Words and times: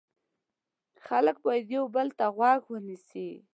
خلک 1.05 1.37
باید 1.45 1.65
یو 1.75 1.85
بل 1.95 2.07
ته 2.17 2.25
غوږ 2.35 2.61
ونیسي. 2.67 3.29